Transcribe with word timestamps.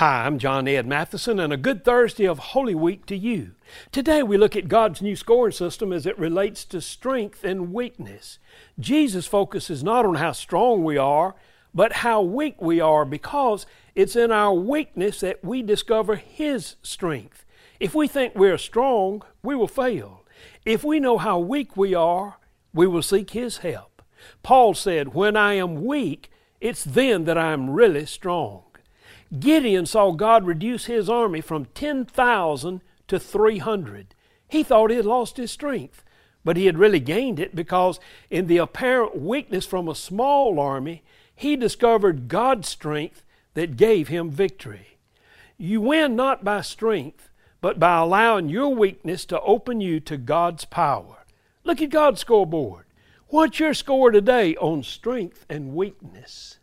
Hi, 0.00 0.24
I'm 0.24 0.38
John 0.38 0.66
Ed 0.66 0.86
Mathison, 0.86 1.38
and 1.38 1.52
a 1.52 1.58
good 1.58 1.84
Thursday 1.84 2.26
of 2.26 2.38
Holy 2.38 2.74
Week 2.74 3.04
to 3.04 3.14
you. 3.14 3.50
Today 3.92 4.22
we 4.22 4.38
look 4.38 4.56
at 4.56 4.66
God's 4.66 5.02
new 5.02 5.14
scoring 5.14 5.52
system 5.52 5.92
as 5.92 6.06
it 6.06 6.18
relates 6.18 6.64
to 6.64 6.80
strength 6.80 7.44
and 7.44 7.74
weakness. 7.74 8.38
Jesus 8.78 9.26
focuses 9.26 9.84
not 9.84 10.06
on 10.06 10.14
how 10.14 10.32
strong 10.32 10.84
we 10.84 10.96
are, 10.96 11.34
but 11.74 11.92
how 11.96 12.22
weak 12.22 12.62
we 12.62 12.80
are 12.80 13.04
because 13.04 13.66
it's 13.94 14.16
in 14.16 14.32
our 14.32 14.54
weakness 14.54 15.20
that 15.20 15.44
we 15.44 15.60
discover 15.60 16.16
His 16.16 16.76
strength. 16.82 17.44
If 17.78 17.94
we 17.94 18.08
think 18.08 18.34
we're 18.34 18.56
strong, 18.56 19.22
we 19.42 19.54
will 19.54 19.68
fail. 19.68 20.24
If 20.64 20.82
we 20.82 20.98
know 20.98 21.18
how 21.18 21.38
weak 21.38 21.76
we 21.76 21.94
are, 21.94 22.38
we 22.72 22.86
will 22.86 23.02
seek 23.02 23.32
His 23.32 23.58
help. 23.58 24.00
Paul 24.42 24.72
said, 24.72 25.12
When 25.12 25.36
I 25.36 25.56
am 25.56 25.84
weak, 25.84 26.30
it's 26.58 26.84
then 26.84 27.24
that 27.24 27.36
I 27.36 27.52
am 27.52 27.68
really 27.68 28.06
strong. 28.06 28.62
Gideon 29.38 29.86
saw 29.86 30.12
God 30.12 30.44
reduce 30.44 30.86
his 30.86 31.08
army 31.08 31.40
from 31.40 31.66
10,000 31.66 32.80
to 33.06 33.18
300. 33.20 34.14
He 34.48 34.62
thought 34.62 34.90
he 34.90 34.96
had 34.96 35.06
lost 35.06 35.36
his 35.36 35.52
strength, 35.52 36.02
but 36.44 36.56
he 36.56 36.66
had 36.66 36.78
really 36.78 37.00
gained 37.00 37.38
it 37.38 37.54
because, 37.54 38.00
in 38.28 38.48
the 38.48 38.56
apparent 38.56 39.20
weakness 39.20 39.66
from 39.66 39.88
a 39.88 39.94
small 39.94 40.58
army, 40.58 41.04
he 41.34 41.54
discovered 41.54 42.28
God's 42.28 42.68
strength 42.68 43.22
that 43.54 43.76
gave 43.76 44.08
him 44.08 44.30
victory. 44.30 44.98
You 45.56 45.80
win 45.80 46.16
not 46.16 46.42
by 46.42 46.62
strength, 46.62 47.30
but 47.60 47.78
by 47.78 47.98
allowing 47.98 48.48
your 48.48 48.74
weakness 48.74 49.24
to 49.26 49.40
open 49.42 49.80
you 49.80 50.00
to 50.00 50.16
God's 50.16 50.64
power. 50.64 51.24
Look 51.62 51.80
at 51.80 51.90
God's 51.90 52.20
scoreboard. 52.20 52.86
What's 53.28 53.60
your 53.60 53.74
score 53.74 54.10
today 54.10 54.56
on 54.56 54.82
strength 54.82 55.46
and 55.48 55.74
weakness? 55.74 56.58